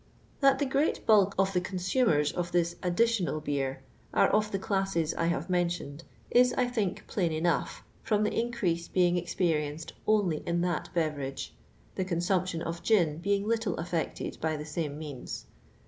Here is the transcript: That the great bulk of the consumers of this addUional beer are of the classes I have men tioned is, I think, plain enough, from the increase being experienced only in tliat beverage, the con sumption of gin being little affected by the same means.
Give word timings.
That 0.39 0.57
the 0.57 0.65
great 0.65 1.05
bulk 1.05 1.35
of 1.37 1.53
the 1.53 1.61
consumers 1.61 2.31
of 2.31 2.51
this 2.51 2.73
addUional 2.81 3.39
beer 3.39 3.83
are 4.15 4.29
of 4.29 4.51
the 4.51 4.57
classes 4.57 5.13
I 5.13 5.25
have 5.27 5.47
men 5.47 5.67
tioned 5.67 6.01
is, 6.31 6.53
I 6.53 6.67
think, 6.69 7.05
plain 7.05 7.31
enough, 7.31 7.83
from 8.01 8.23
the 8.23 8.33
increase 8.33 8.87
being 8.87 9.15
experienced 9.15 9.93
only 10.07 10.37
in 10.37 10.59
tliat 10.61 10.91
beverage, 10.95 11.53
the 11.93 12.03
con 12.05 12.17
sumption 12.17 12.63
of 12.63 12.81
gin 12.81 13.19
being 13.19 13.47
little 13.47 13.75
affected 13.77 14.39
by 14.41 14.57
the 14.57 14.65
same 14.65 14.97
means. 14.97 15.45